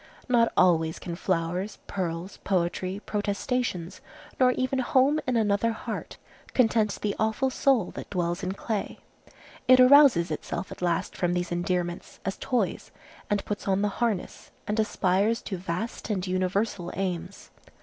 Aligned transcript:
Not 0.27 0.51
always 0.57 0.97
can 0.97 1.15
flowers, 1.15 1.77
pearls, 1.85 2.37
poetry, 2.37 2.99
protestations, 3.05 4.01
nor 4.39 4.49
even 4.53 4.79
home 4.79 5.19
in 5.27 5.37
another 5.37 5.73
heart, 5.73 6.17
content 6.55 6.97
the 7.03 7.15
awful 7.19 7.51
soul 7.51 7.91
that 7.91 8.09
dwells 8.09 8.41
in 8.41 8.53
clay. 8.53 8.97
It 9.67 9.79
arouses 9.79 10.31
itself 10.31 10.71
at 10.71 10.81
last 10.81 11.15
from 11.15 11.33
these 11.33 11.51
endearments, 11.51 12.19
as 12.25 12.35
toys, 12.37 12.89
and 13.29 13.45
puts 13.45 13.67
on 13.67 13.83
the 13.83 13.89
harness 14.01 14.49
and 14.65 14.79
aspires 14.79 15.39
to 15.43 15.57
vast 15.57 16.09
and 16.09 16.25
universal 16.25 16.89
aims. 16.95 17.51